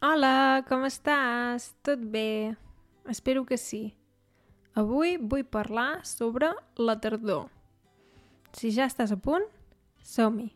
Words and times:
Hola, 0.00 0.64
com 0.64 0.86
estàs? 0.88 1.74
Tot 1.84 2.00
bé? 2.00 2.56
Espero 3.12 3.42
que 3.44 3.58
sí. 3.60 3.90
Avui 4.72 5.18
vull 5.20 5.42
parlar 5.44 6.06
sobre 6.08 6.48
la 6.80 6.94
tardor. 7.04 7.50
Si 8.56 8.70
ja 8.72 8.86
estàs 8.88 9.12
a 9.12 9.18
punt, 9.20 9.44
som-hi! 10.00 10.46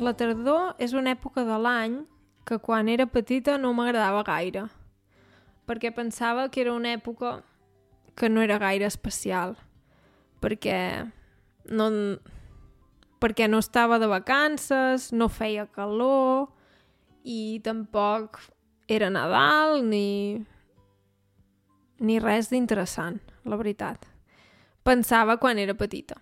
La 0.00 0.16
tardor 0.16 0.80
és 0.80 0.96
una 0.96 1.12
època 1.12 1.44
de 1.44 1.60
l'any 1.60 2.00
que 2.48 2.56
quan 2.56 2.88
era 2.88 3.04
petita 3.04 3.60
no 3.60 3.76
m'agradava 3.76 4.24
gaire, 4.24 4.64
perquè 5.68 5.92
pensava 5.92 6.48
que 6.48 6.64
era 6.64 6.72
una 6.72 6.96
època 6.96 7.42
que 8.16 8.32
no 8.32 8.40
era 8.40 8.56
gaire 8.56 8.88
especial, 8.88 9.58
perquè 10.46 11.02
no, 11.74 11.90
perquè 13.18 13.48
no 13.50 13.58
estava 13.58 13.98
de 13.98 14.06
vacances, 14.06 15.10
no 15.10 15.26
feia 15.26 15.66
calor 15.66 16.52
i 17.26 17.58
tampoc 17.66 18.38
era 18.86 19.10
Nadal 19.10 19.80
ni, 19.88 20.38
ni 21.98 22.20
res 22.22 22.52
d'interessant, 22.52 23.18
la 23.42 23.58
veritat. 23.58 24.06
Pensava 24.86 25.40
quan 25.42 25.58
era 25.58 25.74
petita. 25.74 26.20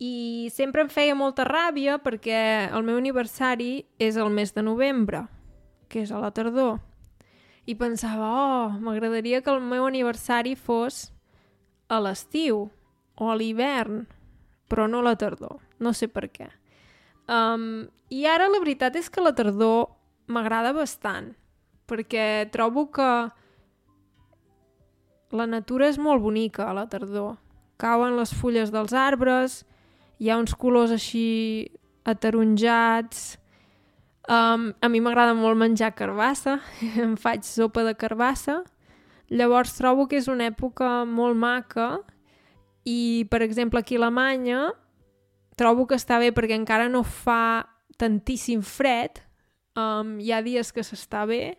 I 0.00 0.48
sempre 0.54 0.80
em 0.86 0.88
feia 0.88 1.18
molta 1.18 1.44
ràbia 1.44 1.98
perquè 2.00 2.70
el 2.70 2.86
meu 2.86 2.96
aniversari 2.96 3.84
és 3.98 4.16
el 4.16 4.30
mes 4.32 4.54
de 4.56 4.64
novembre, 4.64 5.26
que 5.90 6.06
és 6.06 6.14
a 6.14 6.22
la 6.22 6.32
tardor. 6.32 6.78
I 7.68 7.74
pensava, 7.76 8.24
oh, 8.24 8.80
m'agradaria 8.80 9.42
que 9.44 9.52
el 9.52 9.60
meu 9.60 9.84
aniversari 9.84 10.54
fos 10.56 11.10
a 11.92 12.00
l'estiu 12.00 12.70
o 13.18 13.30
a 13.30 13.36
l'hivern, 13.36 14.06
però 14.70 14.86
no 14.86 15.02
a 15.02 15.10
la 15.10 15.16
tardor. 15.18 15.58
No 15.82 15.92
sé 15.94 16.08
per 16.08 16.28
què. 16.30 16.48
Um, 17.28 17.88
I 18.08 18.24
ara 18.30 18.48
la 18.48 18.60
veritat 18.62 18.96
és 18.96 19.10
que 19.12 19.24
la 19.24 19.34
tardor 19.36 19.90
m'agrada 20.32 20.72
bastant, 20.76 21.34
perquè 21.88 22.48
trobo 22.52 22.86
que 22.92 23.10
la 25.36 25.46
natura 25.48 25.88
és 25.88 25.98
molt 26.00 26.22
bonica 26.24 26.68
a 26.68 26.76
la 26.76 26.86
tardor. 26.88 27.36
Cauen 27.78 28.16
les 28.16 28.32
fulles 28.34 28.72
dels 28.72 28.94
arbres, 28.96 29.62
hi 30.18 30.30
ha 30.30 30.38
uns 30.40 30.54
colors 30.56 30.94
així 30.94 31.68
ataronjats. 32.08 33.36
Um, 34.28 34.72
a 34.84 34.88
mi 34.92 35.00
m'agrada 35.00 35.36
molt 35.36 35.56
menjar 35.60 35.94
carbassa, 35.96 36.58
em 37.04 37.16
faig 37.20 37.44
sopa 37.44 37.84
de 37.86 37.94
carbassa. 37.96 38.62
Llavors 39.28 39.74
trobo 39.76 40.06
que 40.08 40.16
és 40.20 40.28
una 40.32 40.48
època 40.48 41.04
molt 41.04 41.36
maca 41.36 41.98
i, 42.88 43.26
per 43.28 43.42
exemple, 43.44 43.80
aquí 43.80 43.96
a 43.96 44.02
Alemanya 44.02 44.68
trobo 45.58 45.84
que 45.90 45.98
està 45.98 46.20
bé 46.22 46.30
perquè 46.32 46.56
encara 46.56 46.88
no 46.88 47.02
fa 47.04 47.66
tantíssim 48.00 48.62
fred. 48.64 49.20
Um, 49.78 50.16
hi 50.22 50.32
ha 50.32 50.40
dies 50.42 50.70
que 50.72 50.84
s'està 50.86 51.26
bé 51.28 51.58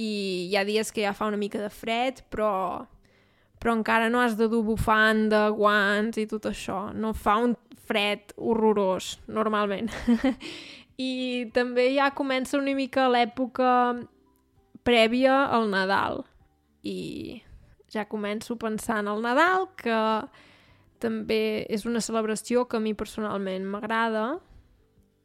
i 0.00 0.48
hi 0.50 0.56
ha 0.56 0.64
dies 0.68 0.90
que 0.92 1.04
ja 1.04 1.12
fa 1.14 1.28
una 1.30 1.38
mica 1.40 1.60
de 1.60 1.70
fred, 1.70 2.24
però 2.32 2.50
però 3.62 3.76
encara 3.76 4.08
no 4.10 4.18
has 4.18 4.34
de 4.34 4.48
dur 4.50 4.64
bufanda, 4.66 5.44
guants 5.54 6.18
i 6.18 6.26
tot 6.26 6.48
això. 6.50 6.88
No 6.98 7.12
fa 7.14 7.36
un 7.38 7.54
fred 7.86 8.34
horrorós, 8.34 9.20
normalment. 9.30 9.92
I 10.98 11.46
també 11.54 11.92
ja 11.94 12.10
comença 12.18 12.58
una 12.58 12.74
mica 12.74 13.06
l'època 13.12 13.70
prèvia 14.82 15.44
al 15.54 15.70
Nadal. 15.70 16.24
I 16.82 17.38
ja 17.92 18.06
començo 18.08 18.56
pensant 18.60 19.08
al 19.08 19.20
Nadal, 19.24 19.68
que 19.76 19.98
també 21.02 21.66
és 21.72 21.84
una 21.88 22.00
celebració 22.00 22.66
que 22.68 22.78
a 22.78 22.82
mi 22.82 22.94
personalment 22.94 23.66
m'agrada. 23.68 24.38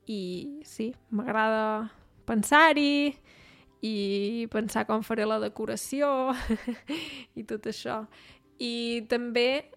I 0.08 0.64
sí, 0.68 0.92
m'agrada 1.12 1.90
pensar-hi 2.28 3.16
i 3.84 4.48
pensar 4.52 4.86
com 4.88 5.04
faré 5.06 5.28
la 5.28 5.40
decoració 5.40 6.32
i 7.40 7.44
tot 7.48 7.68
això. 7.70 8.02
I 8.58 9.06
també 9.12 9.68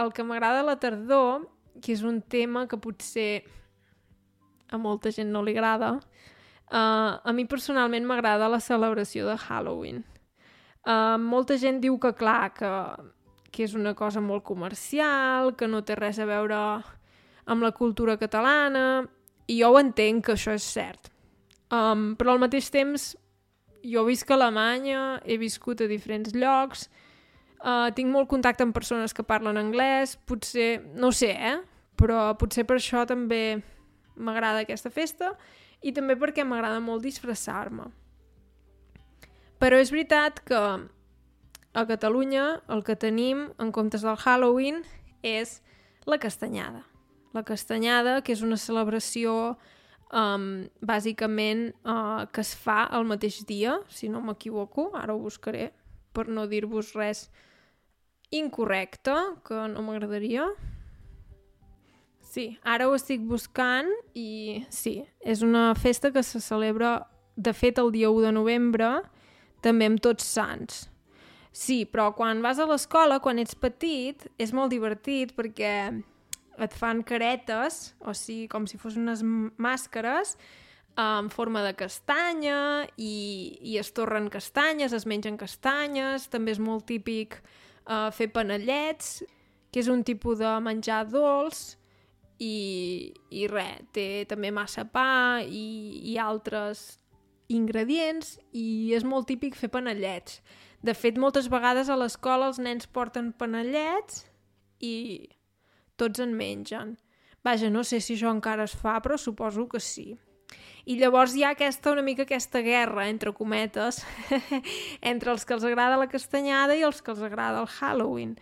el 0.00 0.12
que 0.12 0.24
m'agrada 0.26 0.64
la 0.66 0.78
tardor, 0.80 1.46
que 1.80 1.92
és 1.94 2.02
un 2.04 2.20
tema 2.20 2.66
que 2.68 2.80
potser 2.80 3.44
a 4.72 4.80
molta 4.80 5.12
gent 5.14 5.30
no 5.30 5.44
li 5.46 5.54
agrada, 5.54 5.94
uh, 6.72 7.12
a 7.22 7.32
mi 7.36 7.46
personalment 7.46 8.08
m'agrada 8.08 8.50
la 8.50 8.60
celebració 8.60 9.28
de 9.28 9.36
Halloween. 9.38 10.02
Uh, 10.86 11.16
molta 11.18 11.56
gent 11.58 11.80
diu 11.82 11.96
que, 11.98 12.12
clar, 12.14 12.52
que, 12.54 12.70
que 13.50 13.64
és 13.66 13.74
una 13.74 13.96
cosa 13.98 14.22
molt 14.22 14.44
comercial, 14.46 15.56
que 15.58 15.66
no 15.66 15.82
té 15.82 15.96
res 15.98 16.20
a 16.22 16.28
veure 16.28 16.60
amb 17.46 17.62
la 17.66 17.72
cultura 17.74 18.14
catalana, 18.20 19.02
i 19.50 19.58
jo 19.60 19.72
ho 19.72 19.80
entenc 19.82 20.26
que 20.26 20.36
això 20.36 20.54
és 20.54 20.66
cert. 20.66 21.10
Um, 21.74 22.12
però 22.14 22.36
al 22.36 22.42
mateix 22.42 22.70
temps 22.70 23.14
jo 23.86 24.04
visc 24.06 24.30
a 24.30 24.36
Alemanya, 24.38 25.20
he 25.26 25.38
viscut 25.42 25.82
a 25.82 25.90
diferents 25.90 26.34
llocs, 26.34 26.86
uh, 27.62 27.90
tinc 27.94 28.10
molt 28.12 28.30
contacte 28.30 28.62
amb 28.66 28.74
persones 28.74 29.14
que 29.14 29.26
parlen 29.26 29.58
anglès, 29.58 30.16
potser, 30.26 30.80
no 30.94 31.10
sé, 31.10 31.32
eh? 31.34 31.58
Però 31.98 32.32
potser 32.38 32.66
per 32.68 32.78
això 32.78 33.06
també 33.08 33.58
m'agrada 34.16 34.62
aquesta 34.64 34.90
festa 34.90 35.34
i 35.82 35.92
també 35.96 36.16
perquè 36.18 36.44
m'agrada 36.44 36.80
molt 36.80 37.04
disfressar-me. 37.04 37.90
Però 39.62 39.78
és 39.80 39.92
veritat 39.92 40.42
que 40.44 40.60
a 41.76 41.84
Catalunya 41.88 42.62
el 42.72 42.82
que 42.84 42.96
tenim 42.96 43.46
en 43.60 43.72
comptes 43.72 44.04
del 44.04 44.16
Halloween 44.16 44.82
és 45.24 45.60
la 46.06 46.18
castanyada. 46.18 46.84
La 47.36 47.42
castanyada, 47.44 48.20
que 48.24 48.32
és 48.32 48.42
una 48.44 48.56
celebració 48.60 49.56
um, 50.12 50.66
bàsicament 50.80 51.70
uh, 51.84 52.28
que 52.32 52.44
es 52.44 52.54
fa 52.56 52.86
el 52.96 53.08
mateix 53.08 53.42
dia, 53.48 53.78
si 53.88 54.08
no 54.08 54.22
m'equivoco, 54.24 54.90
ara 54.96 55.14
ho 55.14 55.20
buscaré 55.20 55.70
per 56.16 56.28
no 56.32 56.46
dir-vos 56.48 56.94
res 56.96 57.26
incorrecte, 58.32 59.14
que 59.46 59.66
no 59.72 59.84
m'agradaria. 59.84 60.48
Sí, 62.26 62.56
ara 62.64 62.88
ho 62.88 62.96
estic 62.96 63.22
buscant 63.24 63.88
i 64.16 64.64
sí, 64.72 64.98
és 65.20 65.44
una 65.46 65.70
festa 65.78 66.10
que 66.12 66.24
se 66.26 66.40
celebra 66.44 67.06
de 67.36 67.52
fet 67.52 67.78
el 67.78 67.92
dia 67.92 68.10
1 68.10 68.26
de 68.26 68.32
novembre, 68.32 68.90
també 69.66 69.88
amb 69.90 70.02
tots 70.02 70.26
sants. 70.36 70.84
Sí, 71.56 71.84
però 71.88 72.10
quan 72.14 72.42
vas 72.44 72.60
a 72.60 72.66
l'escola, 72.68 73.18
quan 73.24 73.40
ets 73.40 73.56
petit, 73.56 74.26
és 74.38 74.52
molt 74.52 74.70
divertit 74.74 75.32
perquè 75.36 75.72
et 76.56 76.76
fan 76.76 77.02
caretes, 77.04 77.94
o 78.00 78.12
sigui, 78.16 78.46
com 78.52 78.66
si 78.68 78.78
fossin 78.80 79.06
unes 79.06 79.24
màscares, 79.60 80.36
en 80.96 81.28
forma 81.28 81.60
de 81.64 81.74
castanya 81.76 82.58
i, 82.96 83.56
i 83.60 83.76
es 83.80 83.90
torren 83.96 84.30
castanyes, 84.32 84.94
es 84.96 85.04
mengen 85.08 85.36
castanyes, 85.40 86.28
també 86.32 86.54
és 86.56 86.60
molt 86.60 86.86
típic 86.88 87.36
uh, 87.36 88.08
fer 88.16 88.30
panellets, 88.32 89.18
que 89.72 89.82
és 89.82 89.90
un 89.92 90.04
tipus 90.08 90.40
de 90.40 90.52
menjar 90.64 91.02
dolç, 91.12 91.74
i, 92.40 93.12
i 93.32 93.46
res, 93.48 93.84
té 93.96 94.24
també 94.28 94.50
massa 94.52 94.84
pa 94.88 95.40
i, 95.40 95.66
i 96.12 96.16
altres 96.20 96.98
ingredients, 97.52 98.36
i 98.52 98.92
és 98.96 99.04
molt 99.04 99.28
típic 99.30 99.56
fer 99.58 99.70
panellets. 99.72 100.40
De 100.82 100.94
fet, 100.94 101.18
moltes 101.18 101.48
vegades 101.50 101.88
a 101.88 101.96
l'escola 101.98 102.50
els 102.50 102.60
nens 102.62 102.86
porten 102.86 103.32
panellets 103.32 104.24
i 104.80 105.28
tots 105.96 106.20
en 106.20 106.36
mengen. 106.36 106.96
Vaja, 107.46 107.70
no 107.70 107.84
sé 107.86 108.00
si 108.02 108.16
això 108.16 108.30
encara 108.34 108.66
es 108.66 108.74
fa, 108.76 108.98
però 109.02 109.16
suposo 109.18 109.68
que 109.70 109.80
sí. 109.80 110.16
I 110.86 110.96
llavors 111.00 111.34
hi 111.34 111.42
ha 111.42 111.50
aquesta, 111.56 111.90
una 111.90 112.04
mica 112.06 112.22
aquesta 112.22 112.60
guerra, 112.62 113.08
entre 113.10 113.32
cometes, 113.34 114.04
entre 115.12 115.32
els 115.32 115.46
que 115.46 115.56
els 115.56 115.64
agrada 115.66 115.98
la 115.98 116.10
castanyada 116.10 116.76
i 116.78 116.84
els 116.86 117.02
que 117.02 117.10
els 117.14 117.24
agrada 117.26 117.64
el 117.64 117.70
Halloween. 117.78 118.36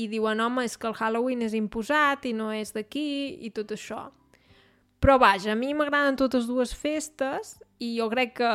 I 0.00 0.08
diuen, 0.08 0.40
home, 0.40 0.64
és 0.64 0.78
que 0.80 0.88
el 0.88 0.96
Halloween 0.96 1.44
és 1.44 1.56
imposat 1.58 2.24
i 2.24 2.32
no 2.32 2.48
és 2.56 2.72
d'aquí 2.72 3.04
i 3.44 3.52
tot 3.52 3.74
això. 3.76 4.06
Però 5.02 5.18
vaja, 5.18 5.52
a 5.52 5.58
mi 5.58 5.72
m'agraden 5.74 6.16
totes 6.20 6.46
dues 6.46 6.72
festes 6.78 7.56
i 7.82 7.96
jo 7.96 8.06
crec 8.12 8.36
que 8.38 8.52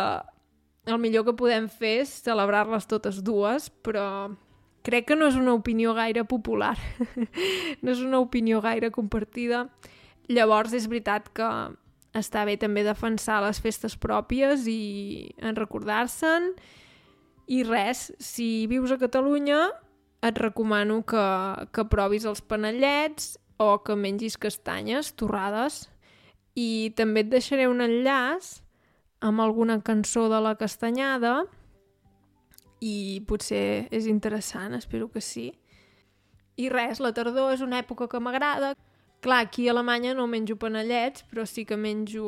el 0.88 0.99
millor 1.03 1.25
que 1.27 1.35
podem 1.35 1.67
fer 1.67 1.97
és 2.05 2.13
celebrar-les 2.23 2.88
totes 2.88 3.19
dues, 3.25 3.67
però 3.83 4.31
crec 4.88 5.09
que 5.09 5.17
no 5.19 5.27
és 5.27 5.35
una 5.35 5.51
opinió 5.57 5.91
gaire 5.97 6.23
popular, 6.23 6.77
no 7.83 7.91
és 7.91 7.99
una 7.99 8.21
opinió 8.23 8.61
gaire 8.63 8.94
compartida. 8.95 9.65
Llavors 10.31 10.71
és 10.75 10.88
veritat 10.88 11.27
que 11.35 11.49
està 12.15 12.45
bé 12.47 12.55
també 12.59 12.85
defensar 12.88 13.41
les 13.44 13.59
festes 13.63 13.97
pròpies 13.99 14.63
i 14.71 15.33
en 15.44 15.59
recordar-se'n. 15.59 16.53
I 17.47 17.61
res, 17.67 18.07
si 18.19 18.67
vius 18.71 18.91
a 18.95 18.99
Catalunya, 18.99 19.59
et 20.23 20.39
recomano 20.39 21.01
que, 21.07 21.27
que 21.71 21.85
provis 21.91 22.25
els 22.27 22.41
panellets 22.41 23.35
o 23.59 23.77
que 23.83 23.95
mengis 23.95 24.39
castanyes 24.39 25.13
torrades. 25.19 25.85
I 26.57 26.94
també 26.98 27.21
et 27.21 27.30
deixaré 27.30 27.68
un 27.69 27.83
enllaç 27.86 28.57
amb 29.21 29.42
alguna 29.42 29.80
cançó 29.86 30.25
de 30.31 30.39
la 30.42 30.56
castanyada 30.57 31.44
i 32.81 33.21
potser 33.30 33.88
és 33.94 34.07
interessant, 34.09 34.75
espero 34.77 35.09
que 35.13 35.21
sí. 35.21 35.51
I 36.57 36.69
res, 36.74 37.01
la 37.01 37.13
tardor 37.13 37.54
és 37.54 37.62
una 37.62 37.80
època 37.81 38.07
que 38.09 38.21
m'agrada. 38.21 38.74
Clar, 39.21 39.44
aquí 39.45 39.68
a 39.68 39.74
Alemanya 39.74 40.13
no 40.18 40.27
menjo 40.30 40.57
panellets, 40.62 41.25
però 41.30 41.45
sí 41.45 41.65
que 41.65 41.77
menjo 41.77 42.27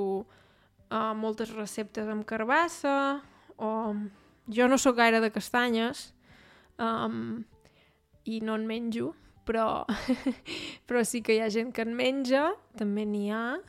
uh, 0.89 1.13
moltes 1.17 1.53
receptes 1.53 2.09
amb 2.09 2.25
carbassa, 2.29 3.21
o... 3.57 3.93
Jo 4.49 4.65
no 4.65 4.79
sóc 4.81 4.95
gaire 4.97 5.19
de 5.21 5.29
castanyes, 5.29 6.07
um, 6.81 7.43
i 8.25 8.39
no 8.41 8.55
en 8.57 8.63
menjo, 8.65 9.11
però, 9.45 9.85
però 10.89 11.03
sí 11.05 11.21
que 11.21 11.35
hi 11.35 11.43
ha 11.45 11.51
gent 11.53 11.69
que 11.69 11.85
en 11.85 11.93
menja, 11.93 12.47
també 12.79 13.05
n'hi 13.05 13.27
ha, 13.29 13.59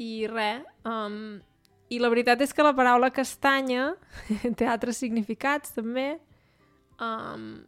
i 0.00 0.26
res, 0.30 0.64
um, 0.88 1.38
i 1.90 1.98
la 2.00 2.08
veritat 2.12 2.40
és 2.40 2.54
que 2.54 2.64
la 2.64 2.74
paraula 2.76 3.10
castanya 3.12 3.90
té 4.58 4.68
altres 4.70 5.00
significats, 5.02 5.74
també, 5.76 6.14
um, 7.02 7.58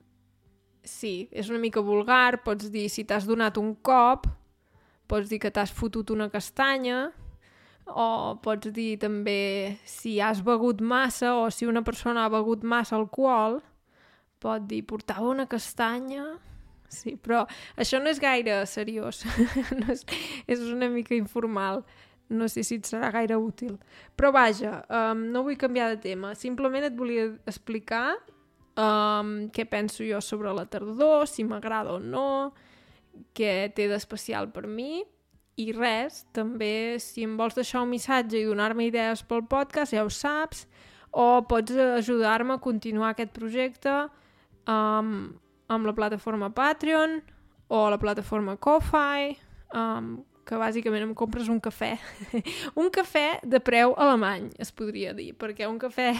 sí, 0.84 1.28
és 1.30 1.50
una 1.52 1.60
mica 1.62 1.82
vulgar, 1.84 2.42
pots 2.46 2.70
dir 2.72 2.88
si 2.90 3.04
t'has 3.04 3.26
donat 3.28 3.58
un 3.60 3.74
cop, 3.84 4.28
pots 5.10 5.28
dir 5.28 5.40
que 5.42 5.50
t'has 5.52 5.72
fotut 5.74 6.12
una 6.14 6.30
castanya, 6.32 7.10
o 7.92 8.38
pots 8.42 8.70
dir 8.72 8.94
també 9.02 9.76
si 9.84 10.18
has 10.22 10.40
begut 10.44 10.80
massa 10.80 11.34
o 11.40 11.50
si 11.50 11.66
una 11.66 11.82
persona 11.82 12.24
ha 12.24 12.32
begut 12.32 12.62
massa 12.62 12.96
alcohol, 12.96 13.58
pot 14.42 14.64
dir 14.70 14.84
portava 14.86 15.28
una 15.30 15.46
castanya... 15.50 16.32
Sí, 16.92 17.14
però 17.16 17.46
això 17.80 17.96
no 18.02 18.10
és 18.12 18.18
gaire 18.20 18.58
seriós, 18.68 19.22
no 19.78 19.86
és, 19.94 20.02
és 20.44 20.60
una 20.60 20.90
mica 20.92 21.14
informal, 21.16 21.78
no 22.32 22.48
sé 22.50 22.64
si 22.66 22.80
et 22.80 22.88
serà 22.88 23.12
gaire 23.14 23.36
útil. 23.38 23.76
Però 24.16 24.32
vaja, 24.34 24.80
um, 24.88 25.26
no 25.32 25.44
vull 25.46 25.58
canviar 25.60 25.92
de 25.92 26.00
tema, 26.02 26.34
simplement 26.38 26.84
et 26.88 26.96
volia 26.96 27.28
explicar 27.46 28.16
um, 28.76 29.48
què 29.52 29.66
penso 29.68 30.04
jo 30.06 30.20
sobre 30.24 30.52
la 30.56 30.66
tardor, 30.66 31.28
si 31.28 31.44
m'agrada 31.44 31.96
o 31.96 32.00
no, 32.00 32.52
què 33.36 33.72
té 33.76 33.88
d'especial 33.90 34.50
per 34.52 34.66
mi, 34.66 35.02
i 35.60 35.68
res, 35.76 36.22
també 36.32 36.98
si 37.02 37.26
em 37.26 37.36
vols 37.36 37.56
deixar 37.58 37.82
un 37.84 37.92
missatge 37.92 38.40
i 38.40 38.48
donar-me 38.48 38.88
idees 38.88 39.22
pel 39.28 39.44
podcast, 39.48 39.92
ja 39.92 40.04
ho 40.04 40.10
saps, 40.12 40.64
o 41.12 41.44
pots 41.44 41.76
ajudar-me 41.76 42.56
a 42.56 42.62
continuar 42.62 43.12
aquest 43.12 43.34
projecte 43.36 43.92
um, 44.64 45.12
amb 45.68 45.88
la 45.88 45.92
plataforma 45.92 46.48
Patreon 46.56 47.18
o 47.72 47.82
la 47.92 47.98
plataforma 48.00 48.56
Ko-Fi, 48.56 49.36
um, 49.76 50.14
que 50.52 50.60
bàsicament 50.60 51.06
em 51.06 51.14
compres 51.16 51.48
un 51.48 51.60
cafè. 51.64 51.94
un 52.80 52.90
cafè 52.92 53.40
de 53.48 53.60
preu 53.64 53.94
alemany, 53.96 54.50
es 54.60 54.72
podria 54.76 55.14
dir, 55.16 55.30
perquè 55.40 55.64
un 55.68 55.78
cafè 55.80 56.10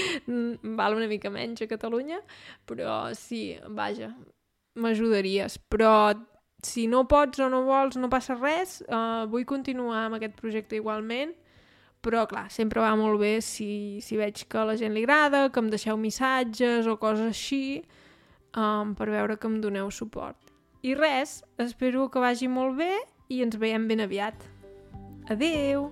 val 0.80 0.98
una 0.98 1.06
mica 1.10 1.30
menys 1.30 1.62
a 1.62 1.68
Catalunya, 1.70 2.18
però 2.66 3.12
sí, 3.14 3.54
vaja, 3.70 4.10
m'ajudaries. 4.74 5.60
Però 5.70 5.92
si 6.66 6.88
no 6.90 7.04
pots 7.10 7.38
o 7.38 7.46
no 7.52 7.62
vols, 7.68 8.00
no 8.00 8.10
passa 8.10 8.34
res, 8.40 8.80
uh, 8.88 9.28
vull 9.30 9.46
continuar 9.46 10.08
amb 10.08 10.18
aquest 10.18 10.34
projecte 10.40 10.80
igualment, 10.80 11.36
però 12.02 12.24
clar, 12.26 12.48
sempre 12.50 12.82
va 12.82 12.90
molt 12.98 13.20
bé 13.20 13.36
si, 13.44 14.00
si 14.02 14.18
veig 14.18 14.48
que 14.50 14.58
a 14.58 14.66
la 14.66 14.76
gent 14.80 14.96
li 14.96 15.04
agrada, 15.06 15.46
que 15.52 15.62
em 15.62 15.70
deixeu 15.70 16.00
missatges 16.00 16.90
o 16.90 16.98
coses 16.98 17.30
així, 17.30 17.84
um, 18.56 18.96
per 18.98 19.12
veure 19.14 19.38
que 19.38 19.46
em 19.46 19.60
doneu 19.62 19.94
suport. 19.94 20.50
I 20.82 20.98
res, 20.98 21.38
espero 21.60 22.08
que 22.10 22.18
vagi 22.18 22.48
molt 22.50 22.78
bé 22.80 22.94
i 23.30 23.42
ens 23.44 23.56
veiem 23.62 23.86
ben 23.88 24.02
aviat. 24.02 24.46
Adeu! 25.30 25.90